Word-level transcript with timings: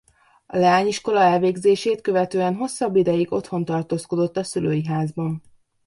A 0.45 0.57
leányiskola 0.57 1.19
elvégzését 1.19 2.01
követően 2.01 2.55
hosszabb 2.55 2.95
ideig 2.95 3.31
otthon 3.31 3.65
tartózkodott 3.65 4.37
a 4.37 4.43
szülői 4.43 4.85
házban. 4.85 5.41